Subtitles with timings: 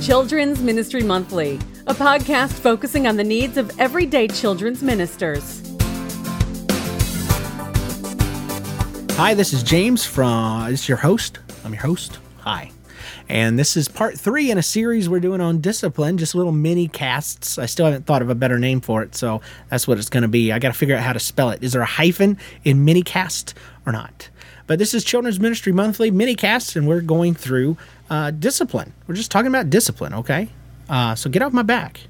[0.00, 5.60] Children's Ministry Monthly, a podcast focusing on the needs of everyday children's ministers.
[9.18, 10.70] Hi, this is James from.
[10.70, 11.40] This is your host.
[11.66, 12.18] I'm your host.
[12.38, 12.70] Hi.
[13.30, 16.88] And this is part three in a series we're doing on discipline, just little mini
[16.88, 17.58] casts.
[17.58, 20.22] I still haven't thought of a better name for it, so that's what it's going
[20.22, 20.50] to be.
[20.50, 21.62] I got to figure out how to spell it.
[21.62, 23.54] Is there a hyphen in mini cast
[23.86, 24.28] or not?
[24.66, 27.76] But this is Children's Ministry Monthly mini cast, and we're going through
[28.10, 28.94] uh, discipline.
[29.06, 30.48] We're just talking about discipline, okay?
[30.88, 32.00] Uh, so get off my back.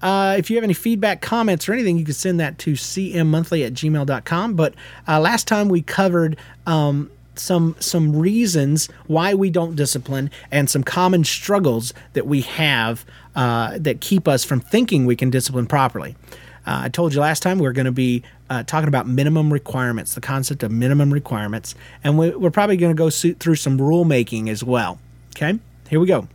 [0.00, 3.66] Uh, if you have any feedback, comments, or anything, you can send that to cmmonthly
[3.66, 4.54] at gmail.com.
[4.54, 4.72] But
[5.06, 10.82] uh, last time we covered um, some some reasons why we don't discipline and some
[10.82, 13.04] common struggles that we have
[13.34, 16.16] uh, that keep us from thinking we can discipline properly.
[16.66, 19.52] Uh, I told you last time we are going to be uh, talking about minimum
[19.52, 23.80] requirements, the concept of minimum requirements, and we, are probably going to go through some
[23.80, 24.98] rule making as well.
[25.30, 26.26] Okay, here we go.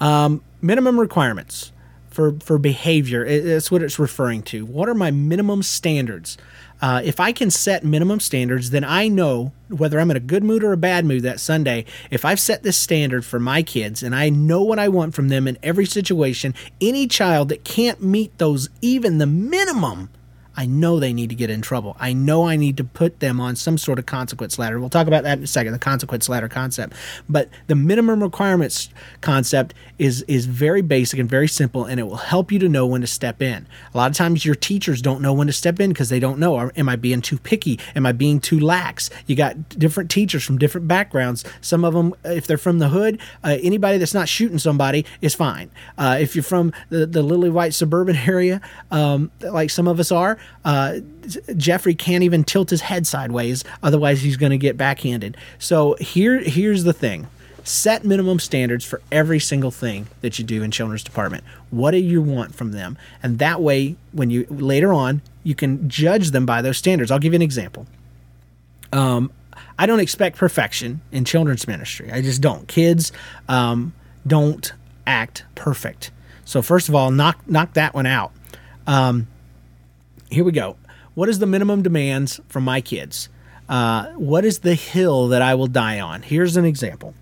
[0.00, 1.72] Um, minimum requirements
[2.10, 3.40] for for behavior.
[3.42, 4.64] That's what it's referring to.
[4.66, 6.36] What are my minimum standards?
[6.82, 10.42] Uh, if I can set minimum standards, then I know whether I'm in a good
[10.42, 11.84] mood or a bad mood that Sunday.
[12.10, 15.28] If I've set this standard for my kids and I know what I want from
[15.28, 20.08] them in every situation, any child that can't meet those, even the minimum,
[20.56, 21.96] I know they need to get in trouble.
[21.98, 24.80] I know I need to put them on some sort of consequence ladder.
[24.80, 26.94] We'll talk about that in a second, the consequence ladder concept.
[27.28, 28.88] But the minimum requirements
[29.20, 32.86] concept is is very basic and very simple, and it will help you to know
[32.86, 33.66] when to step in.
[33.94, 36.38] A lot of times your teachers don't know when to step in because they don't
[36.38, 36.70] know.
[36.76, 37.78] Am I being too picky?
[37.94, 39.10] Am I being too lax?
[39.26, 41.44] You got different teachers from different backgrounds.
[41.60, 45.34] Some of them, if they're from the hood, uh, anybody that's not shooting somebody is
[45.34, 45.70] fine.
[45.96, 50.10] Uh, if you're from the, the lily white suburban area, um, like some of us
[50.10, 51.00] are, uh,
[51.56, 55.36] Jeffrey can't even tilt his head sideways, otherwise he's going to get backhanded.
[55.58, 57.26] So here, here's the thing:
[57.64, 61.44] set minimum standards for every single thing that you do in children's department.
[61.70, 62.98] What do you want from them?
[63.22, 67.10] And that way, when you later on, you can judge them by those standards.
[67.10, 67.86] I'll give you an example.
[68.92, 69.32] Um,
[69.78, 72.10] I don't expect perfection in children's ministry.
[72.12, 72.68] I just don't.
[72.68, 73.12] Kids
[73.48, 73.94] um,
[74.26, 74.72] don't
[75.06, 76.10] act perfect.
[76.44, 78.32] So first of all, knock knock that one out.
[78.86, 79.28] Um,
[80.30, 80.76] here we go.
[81.14, 83.28] What is the minimum demands from my kids?
[83.68, 86.22] Uh, what is the hill that I will die on?
[86.22, 87.14] Here's an example.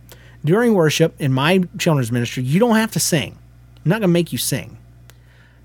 [0.45, 3.39] During worship in my children's ministry, you don't have to sing.
[3.85, 4.79] I'm not going to make you sing.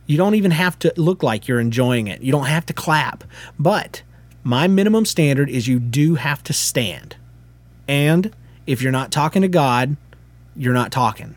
[0.07, 2.21] You don't even have to look like you're enjoying it.
[2.21, 3.23] You don't have to clap.
[3.57, 4.01] But
[4.43, 7.15] my minimum standard is you do have to stand.
[7.87, 8.35] And
[8.67, 9.95] if you're not talking to God,
[10.55, 11.35] you're not talking.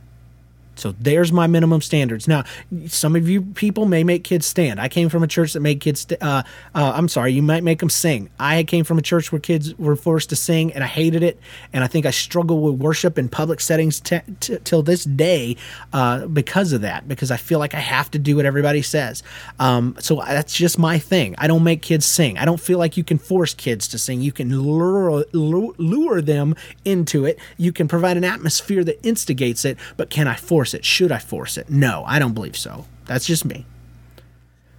[0.77, 2.29] So there's my minimum standards.
[2.29, 2.45] Now,
[2.87, 4.81] some of you people may make kids stand.
[4.81, 6.01] I came from a church that made kids.
[6.01, 6.43] St- uh,
[6.75, 8.31] uh, I'm sorry, you might make them sing.
[8.39, 11.41] I came from a church where kids were forced to sing, and I hated it.
[11.73, 15.57] And I think I struggle with worship in public settings t- t- till this day
[15.93, 17.09] uh, because of that.
[17.09, 19.23] Because I feel like I have to do what everybody says.
[19.59, 21.35] Um, so that's just my thing.
[21.39, 22.39] I don't make kids sing.
[22.39, 24.21] I don't feel like you can force kids to sing.
[24.21, 26.55] You can lure lure them
[26.85, 27.39] into it.
[27.57, 29.79] You can provide an atmosphere that instigates it.
[29.97, 30.85] But can I force force it?
[30.85, 31.71] Should I force it?
[31.71, 32.87] No, I don't believe so.
[33.05, 33.65] That's just me.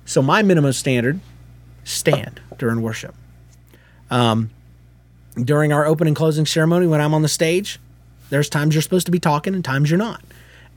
[0.05, 1.21] So my minimum standard:
[1.85, 3.15] stand during worship.
[4.09, 4.49] Um,
[5.35, 7.79] during our opening and closing ceremony, when I'm on the stage,
[8.29, 10.21] there's times you're supposed to be talking and times you're not.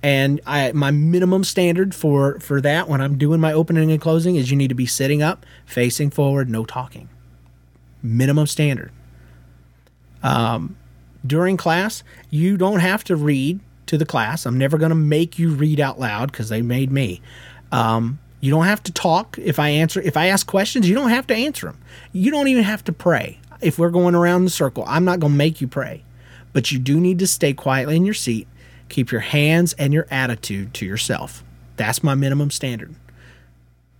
[0.03, 4.37] And I, my minimum standard for for that when I'm doing my opening and closing
[4.37, 7.09] is you need to be sitting up, facing forward, no talking.
[8.03, 8.93] Minimum standard.
[10.23, 10.77] Um,
[11.27, 14.47] during class, you don't have to read to the class.
[14.47, 17.21] I'm never going to make you read out loud because they made me.
[17.73, 19.37] Um, you don't have to talk.
[19.37, 21.79] If I answer, if I ask questions, you don't have to answer them.
[22.13, 23.41] You don't even have to pray.
[23.61, 26.05] If we're going around the circle, I'm not going to make you pray.
[26.53, 28.47] But you do need to stay quietly in your seat.
[28.89, 31.43] Keep your hands and your attitude to yourself.
[31.77, 32.95] That's my minimum standard.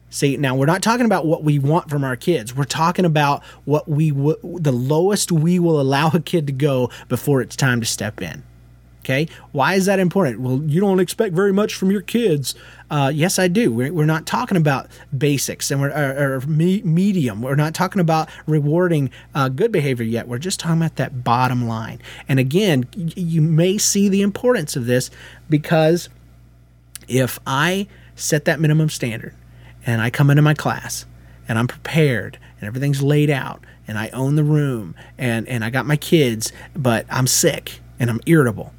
[0.09, 2.55] See, now we're not talking about what we want from our kids.
[2.55, 6.91] We're talking about what we w- the lowest we will allow a kid to go
[7.09, 8.45] before it's time to step in.
[9.01, 9.29] Okay.
[9.53, 10.41] Why is that important?
[10.41, 12.55] Well, you don't expect very much from your kids.
[12.91, 13.73] Uh, yes, I do.
[13.73, 17.41] We're, we're, not talking about basics and we're or, or me, medium.
[17.41, 20.29] We're not talking about rewarding uh, good behavior yet.
[20.29, 22.03] We're just talking about that bottom line.
[22.29, 25.11] And again, y- you may see the importance of this
[25.49, 26.11] because
[27.09, 27.87] if I
[28.17, 29.35] set that minimum standard
[29.87, 31.07] and I come into my class
[31.49, 35.71] and I'm prepared and everything's laid out and I own the room and, and I
[35.71, 38.75] got my kids, but I'm sick and I'm irritable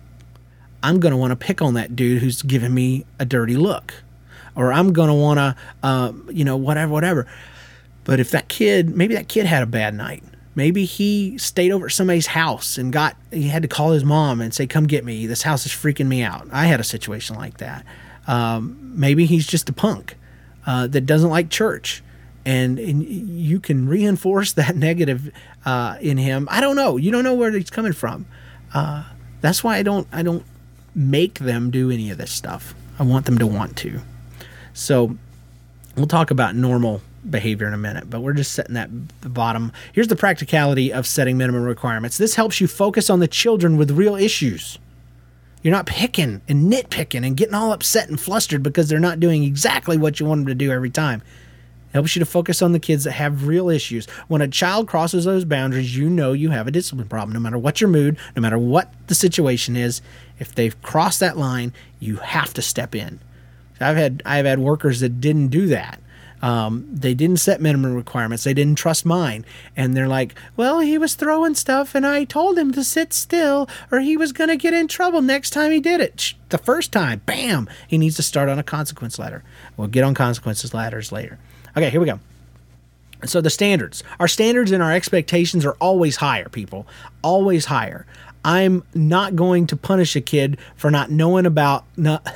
[0.83, 3.93] I'm going to want to pick on that dude who's giving me a dirty look,
[4.55, 7.27] or I'm going to want to, uh, you know, whatever, whatever.
[8.03, 10.23] But if that kid, maybe that kid had a bad night,
[10.53, 14.41] Maybe he stayed over at somebody's house and got he had to call his mom
[14.41, 15.25] and say, "Come get me.
[15.25, 17.85] This house is freaking me out." I had a situation like that.
[18.27, 20.17] Um, maybe he's just a punk
[20.65, 22.03] uh, that doesn't like church,
[22.45, 25.31] and, and you can reinforce that negative
[25.65, 26.49] uh, in him.
[26.51, 26.97] I don't know.
[26.97, 28.25] You don't know where he's coming from.
[28.73, 29.05] Uh,
[29.39, 30.43] that's why I don't I don't
[30.95, 32.73] make them do any of this stuff.
[32.99, 34.01] I want them to want to.
[34.73, 35.17] So
[35.95, 38.89] we'll talk about normal behavior in a minute, but we're just setting that
[39.21, 39.71] the bottom.
[39.93, 42.17] Here's the practicality of setting minimum requirements.
[42.17, 44.79] This helps you focus on the children with real issues.
[45.61, 49.43] You're not picking and nitpicking and getting all upset and flustered because they're not doing
[49.43, 51.21] exactly what you want them to do every time.
[51.93, 54.05] Helps you to focus on the kids that have real issues.
[54.27, 57.33] When a child crosses those boundaries, you know you have a discipline problem.
[57.33, 60.01] No matter what your mood, no matter what the situation is,
[60.39, 63.19] if they've crossed that line, you have to step in.
[63.79, 65.99] I've had I've had workers that didn't do that
[66.41, 68.43] um, they didn't set minimum requirements.
[68.43, 69.45] They didn't trust mine.
[69.75, 73.69] And they're like, well, he was throwing stuff and I told him to sit still
[73.91, 76.33] or he was going to get in trouble next time he did it.
[76.49, 79.43] The first time, bam, he needs to start on a consequence ladder.
[79.77, 81.37] We'll get on consequences ladders later.
[81.77, 82.19] Okay, here we go.
[83.25, 86.87] So the standards, our standards and our expectations are always higher, people,
[87.21, 88.07] always higher.
[88.43, 91.85] I'm not going to punish a kid for not knowing about.
[91.95, 92.27] Not,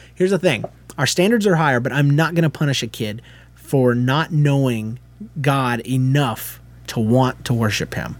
[0.14, 0.64] here's the thing:
[0.96, 3.20] our standards are higher, but I'm not going to punish a kid
[3.68, 4.98] for not knowing
[5.42, 8.16] God enough to want to worship Him.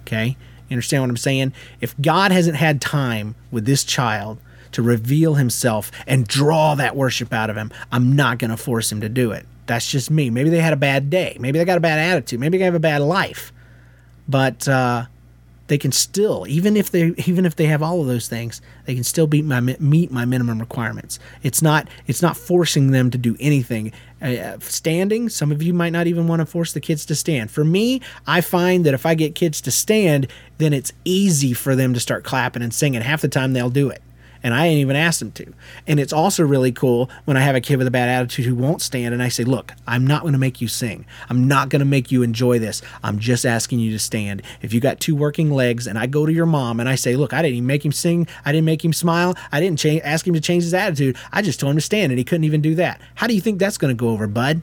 [0.00, 0.28] Okay?
[0.68, 1.52] You understand what I'm saying?
[1.82, 4.38] If God hasn't had time with this child
[4.72, 8.90] to reveal Himself and draw that worship out of him, I'm not going to force
[8.90, 9.44] him to do it.
[9.66, 10.30] That's just me.
[10.30, 11.36] Maybe they had a bad day.
[11.38, 12.40] Maybe they got a bad attitude.
[12.40, 13.52] Maybe they have a bad life.
[14.26, 15.04] But uh,
[15.68, 18.94] they can still even if they even if they have all of those things they
[18.94, 21.18] can still meet my meet my minimum requirements.
[21.42, 23.92] It's not it's not forcing them to do anything.
[24.20, 27.50] Uh, standing some of you might not even want to force the kids to stand.
[27.50, 30.26] For me i find that if i get kids to stand
[30.58, 33.00] then it's easy for them to start clapping and singing.
[33.00, 34.02] Half the time they'll do it
[34.42, 35.52] and I ain't even asked them to.
[35.86, 38.54] And it's also really cool when I have a kid with a bad attitude who
[38.54, 41.06] won't stand and I say, Look, I'm not going to make you sing.
[41.28, 42.82] I'm not going to make you enjoy this.
[43.02, 44.42] I'm just asking you to stand.
[44.62, 47.16] If you got two working legs and I go to your mom and I say,
[47.16, 48.26] Look, I didn't even make him sing.
[48.44, 49.36] I didn't make him smile.
[49.52, 51.16] I didn't ask him to change his attitude.
[51.32, 53.00] I just told him to stand and he couldn't even do that.
[53.16, 54.62] How do you think that's going to go over, bud?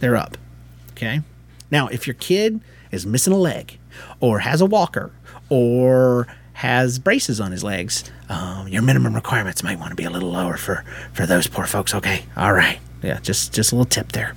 [0.00, 0.36] they're up.
[0.92, 1.20] Okay.
[1.70, 2.60] Now, if your kid
[2.90, 3.78] is missing a leg
[4.20, 5.12] or has a walker
[5.48, 6.26] or
[6.58, 8.02] has braces on his legs.
[8.28, 11.66] Um, your minimum requirements might want to be a little lower for for those poor
[11.66, 11.94] folks.
[11.94, 14.34] Okay, all right, yeah, just just a little tip there.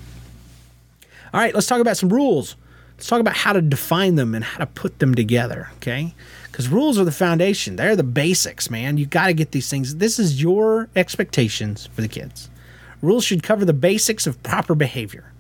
[1.34, 2.56] All right, let's talk about some rules.
[2.96, 5.72] Let's talk about how to define them and how to put them together.
[5.78, 6.14] Okay,
[6.44, 7.76] because rules are the foundation.
[7.76, 8.98] They're the basics, man.
[8.98, 9.96] You got to get these things.
[9.96, 12.52] This is your expectations for the kids.
[13.02, 15.31] Rules should cover the basics of proper behavior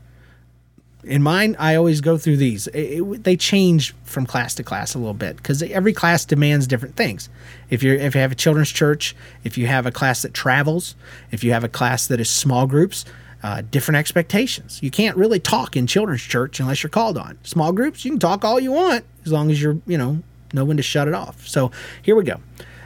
[1.04, 2.68] in mine, I always go through these.
[2.68, 6.68] It, it, they change from class to class a little bit because every class demands
[6.68, 7.30] different things.
[7.70, 10.96] If you if you have a children's church, if you have a class that travels,
[11.32, 13.06] if you have a class that is small groups,
[13.42, 14.82] uh, different expectations.
[14.84, 17.40] You can't really talk in children's church unless you're called on.
[17.44, 20.22] Small groups, you can talk all you want as long as you're you know
[20.54, 21.48] know when to shut it off.
[21.48, 21.72] So
[22.02, 22.40] here we go.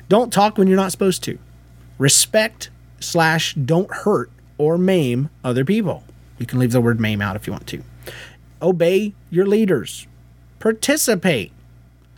[0.08, 1.38] Don't talk when you're not supposed to.
[1.98, 2.70] Respect
[3.00, 6.04] slash don't hurt or maim other people.
[6.38, 7.84] You can leave the word maim out if you want to
[8.62, 10.08] obey your leaders,
[10.60, 11.52] participate,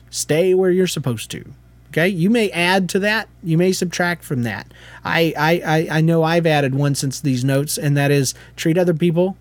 [0.09, 1.53] stay where you're supposed to.
[1.89, 4.71] Okay, you may add to that, you may subtract from that.
[5.03, 8.77] I, I, I I know I've added one since these notes, and that is treat
[8.77, 9.37] other people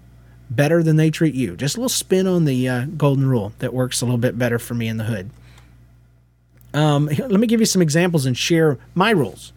[0.49, 1.57] better than they treat you.
[1.57, 4.59] Just a little spin on the uh, golden rule that works a little bit better
[4.59, 5.31] for me in the hood.
[6.73, 9.53] Um, let me give you some examples and share my rules.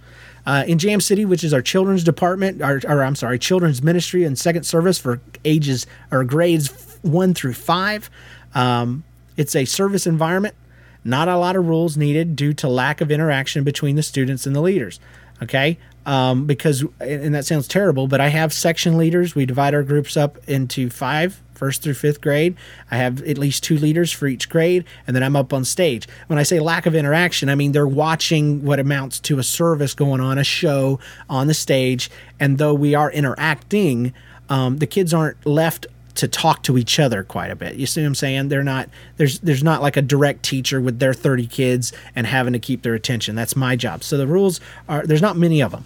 [0.45, 4.23] Uh, in Jam City, which is our children's department, or, or I'm sorry, children's ministry
[4.23, 8.09] and second service for ages or grades one through five.
[8.53, 9.03] Um,
[9.37, 10.55] it's a service environment.
[11.03, 14.55] Not a lot of rules needed due to lack of interaction between the students and
[14.55, 14.99] the leaders.
[15.41, 15.77] Okay.
[16.05, 19.35] Um, because, and that sounds terrible, but I have section leaders.
[19.35, 22.55] We divide our groups up into five, first through fifth grade.
[22.89, 26.07] I have at least two leaders for each grade, and then I'm up on stage.
[26.27, 29.93] When I say lack of interaction, I mean they're watching what amounts to a service
[29.93, 34.13] going on, a show on the stage, and though we are interacting,
[34.49, 35.85] um, the kids aren't left
[36.19, 37.75] to talk to each other quite a bit.
[37.75, 38.49] You see what I'm saying?
[38.49, 42.51] They're not there's there's not like a direct teacher with their 30 kids and having
[42.51, 43.35] to keep their attention.
[43.35, 44.03] That's my job.
[44.03, 44.59] So the rules
[44.89, 45.85] are there's not many of them.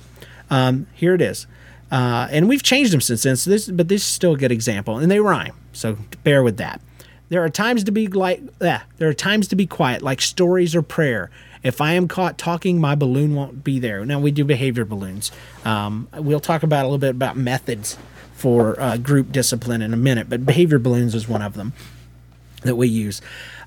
[0.49, 1.45] Um, here it is.
[1.91, 3.35] Uh, and we've changed them since then.
[3.35, 5.53] So this, but this is still a good example, and they rhyme.
[5.71, 6.81] So bear with that.
[7.29, 10.81] There are times to be like, there are times to be quiet, like stories or
[10.81, 11.29] prayer.
[11.61, 14.03] If I am caught talking, my balloon won't be there.
[14.05, 15.31] Now we do behavior balloons.
[15.63, 17.97] Um, we'll talk about a little bit about methods
[18.43, 21.71] for uh, group discipline in a minute, but behavior balloons is one of them.
[22.63, 23.21] that we use.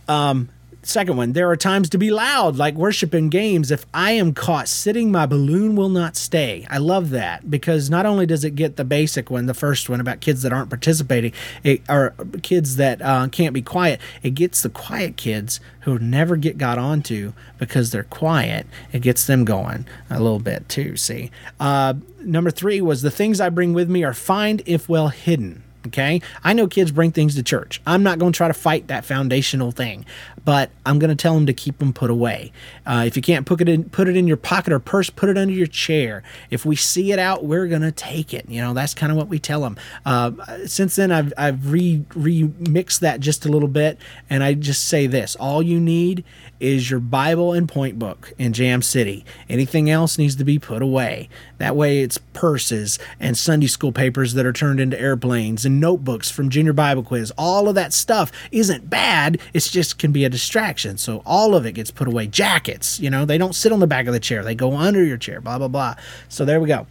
[0.06, 0.50] Um,
[0.88, 3.70] second one, there are times to be loud, like worship in games.
[3.70, 6.66] If I am caught sitting, my balloon will not stay.
[6.70, 10.00] I love that because not only does it get the basic one, the first one
[10.00, 14.62] about kids that aren't participating, it, or kids that uh, can't be quiet, it gets
[14.62, 18.66] the quiet kids who never get got onto because they're quiet.
[18.92, 20.96] It gets them going a little bit too.
[20.96, 25.08] See, uh, number three was the things I bring with me are find if well
[25.08, 25.62] hidden.
[25.86, 26.20] Okay.
[26.42, 27.80] I know kids bring things to church.
[27.86, 30.04] I'm not going to try to fight that foundational thing,
[30.44, 32.52] but I'm going to tell them to keep them put away.
[32.84, 35.28] Uh, if you can't put it in, put it in your pocket or purse, put
[35.28, 36.22] it under your chair.
[36.50, 38.48] If we see it out, we're going to take it.
[38.48, 39.76] You know, that's kind of what we tell them.
[40.04, 40.32] Uh,
[40.66, 43.98] since then, I've, I've re, remixed that just a little bit.
[44.28, 46.24] And I just say this all you need
[46.60, 49.24] is your Bible and point book in Jam City.
[49.48, 51.28] Anything else needs to be put away.
[51.58, 56.30] That way, it's purses and Sunday school papers that are turned into airplanes and notebooks
[56.30, 57.32] from Junior Bible Quiz.
[57.38, 60.98] All of that stuff isn't bad, it's just can be a distraction.
[60.98, 62.26] So, all of it gets put away.
[62.26, 65.04] Jackets, you know, they don't sit on the back of the chair, they go under
[65.04, 65.94] your chair, blah, blah, blah.
[66.28, 66.86] So, there we go.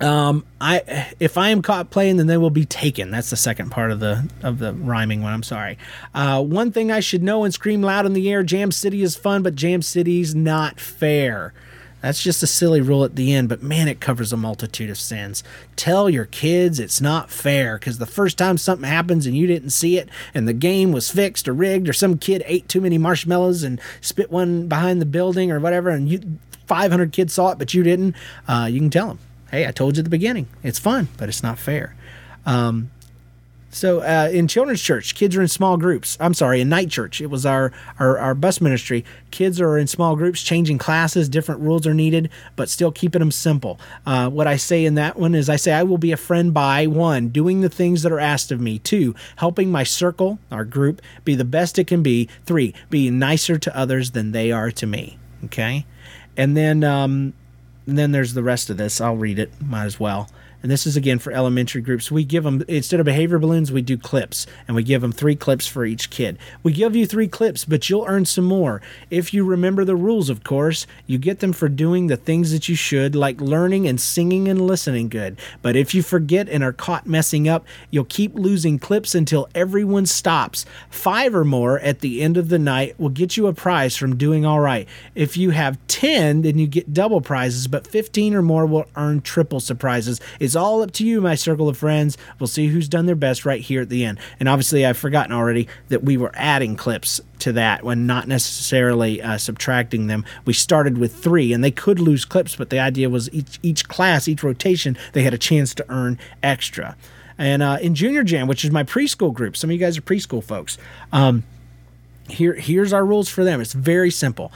[0.00, 3.10] Um, I if I am caught playing, then they will be taken.
[3.10, 5.32] That's the second part of the of the rhyming one.
[5.32, 5.76] I'm sorry.
[6.14, 9.14] Uh, one thing I should know and scream loud in the air: Jam City is
[9.14, 11.52] fun, but Jam City's not fair.
[12.02, 14.98] That's just a silly rule at the end, but man, it covers a multitude of
[14.98, 15.44] sins.
[15.76, 19.70] Tell your kids it's not fair because the first time something happens and you didn't
[19.70, 22.98] see it, and the game was fixed or rigged, or some kid ate too many
[22.98, 27.58] marshmallows and spit one behind the building or whatever, and you 500 kids saw it,
[27.58, 28.14] but you didn't,
[28.46, 29.18] uh, you can tell them
[29.50, 31.94] hey, I told you at the beginning, it's fun, but it's not fair.
[32.46, 32.90] Um,
[33.70, 36.16] so uh, in children's church, kids are in small groups.
[36.20, 39.04] I'm sorry, in night church, it was our, our, our bus ministry.
[39.30, 41.28] Kids are in small groups, changing classes.
[41.28, 43.78] Different rules are needed, but still keeping them simple.
[44.04, 46.52] Uh, what I say in that one is, I say I will be a friend
[46.52, 48.80] by one, doing the things that are asked of me.
[48.80, 52.28] Two, helping my circle, our group, be the best it can be.
[52.46, 55.16] Three, being nicer to others than they are to me.
[55.44, 55.86] Okay,
[56.36, 57.32] and then um,
[57.86, 59.00] and then there's the rest of this.
[59.00, 60.28] I'll read it, might as well.
[60.62, 62.10] And this is again for elementary groups.
[62.10, 65.36] We give them, instead of behavior balloons, we do clips, and we give them three
[65.36, 66.38] clips for each kid.
[66.62, 68.82] We give you three clips, but you'll earn some more.
[69.10, 72.68] If you remember the rules, of course, you get them for doing the things that
[72.68, 75.38] you should, like learning and singing and listening good.
[75.62, 80.06] But if you forget and are caught messing up, you'll keep losing clips until everyone
[80.06, 80.66] stops.
[80.90, 84.16] Five or more at the end of the night will get you a prize from
[84.16, 84.86] doing all right.
[85.14, 89.20] If you have 10, then you get double prizes, but 15 or more will earn
[89.22, 90.20] triple surprises.
[90.50, 92.18] It's all up to you, my circle of friends.
[92.40, 94.18] We'll see who's done their best right here at the end.
[94.40, 99.22] And obviously, I've forgotten already that we were adding clips to that when not necessarily
[99.22, 100.24] uh, subtracting them.
[100.44, 103.86] We started with three, and they could lose clips, but the idea was each each
[103.86, 106.96] class, each rotation, they had a chance to earn extra.
[107.38, 110.02] And uh, in Junior Jam, which is my preschool group, some of you guys are
[110.02, 110.78] preschool folks.
[111.12, 111.44] Um,
[112.28, 113.60] here, here's our rules for them.
[113.60, 114.50] It's very simple.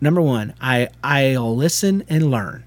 [0.00, 2.62] Number one, I I'll listen and learn.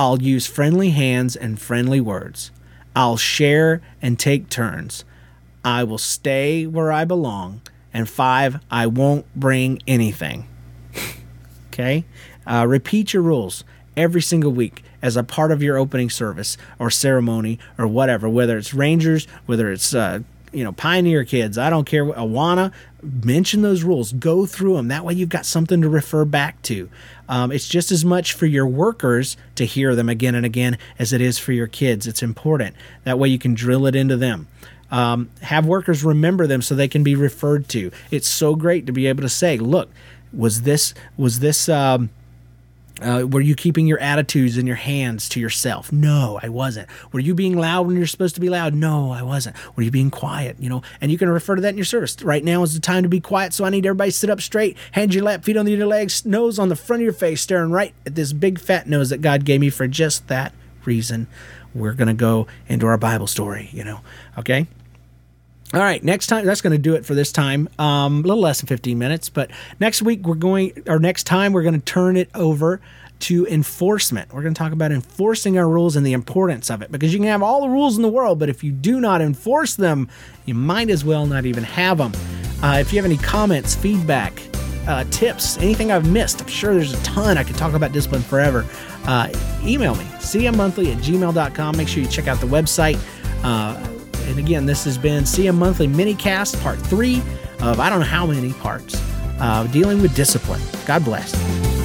[0.00, 2.52] I'll use friendly hands and friendly words.
[2.96, 5.04] I'll share and take turns.
[5.62, 7.60] I will stay where I belong.
[7.92, 10.48] And five, I won't bring anything.
[11.66, 12.06] okay?
[12.46, 13.62] Uh, repeat your rules
[13.94, 18.56] every single week as a part of your opening service or ceremony or whatever, whether
[18.56, 20.20] it's Rangers, whether it's uh,
[20.52, 24.88] you know, pioneer kids, I don't care, Awana, mention those rules, go through them.
[24.88, 26.88] That way you've got something to refer back to.
[27.28, 31.12] Um, it's just as much for your workers to hear them again and again as
[31.12, 32.06] it is for your kids.
[32.06, 32.74] It's important.
[33.04, 34.48] That way you can drill it into them.
[34.90, 37.92] Um, have workers remember them so they can be referred to.
[38.10, 39.90] It's so great to be able to say, look,
[40.32, 42.10] was this, was this, um,
[43.00, 45.90] uh, were you keeping your attitudes and your hands to yourself?
[45.92, 46.88] No, I wasn't.
[47.12, 48.74] Were you being loud when you're supposed to be loud?
[48.74, 49.56] No, I wasn't.
[49.76, 50.56] Were you being quiet?
[50.60, 52.22] You know, and you can refer to that in your service.
[52.22, 54.76] Right now is the time to be quiet, so I need everybody sit up straight,
[54.92, 57.40] hand your lap, feet on the your legs, nose on the front of your face,
[57.40, 60.52] staring right at this big fat nose that God gave me for just that
[60.84, 61.26] reason.
[61.74, 64.00] We're to go into our Bible story, you know,
[64.36, 64.66] okay?
[65.72, 67.68] All right, next time that's going to do it for this time.
[67.78, 71.52] Um, a little less than 15 minutes, but next week we're going, or next time
[71.52, 72.80] we're going to turn it over
[73.20, 74.32] to enforcement.
[74.32, 77.20] We're going to talk about enforcing our rules and the importance of it because you
[77.20, 80.08] can have all the rules in the world, but if you do not enforce them,
[80.44, 82.12] you might as well not even have them.
[82.62, 84.42] Uh, if you have any comments, feedback,
[84.88, 87.38] uh, tips, anything I've missed, I'm sure there's a ton.
[87.38, 88.66] I could talk about discipline forever.
[89.04, 89.28] Uh,
[89.62, 91.76] email me, cmmonthly at gmail.com.
[91.76, 92.98] Make sure you check out the website.
[93.44, 93.89] Uh,
[94.30, 97.18] and again, this has been CM Monthly Minicast, part three
[97.60, 98.94] of I don't know how many parts,
[99.40, 100.62] uh, dealing with discipline.
[100.86, 101.79] God bless.